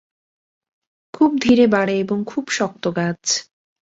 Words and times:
খুব 1.13 1.31
ধীরে 1.41 1.65
বাড়ে 1.67 1.95
এবং 1.99 2.17
খুব 2.27 2.45
শক্ত 2.49 2.83
গাছ। 2.95 3.23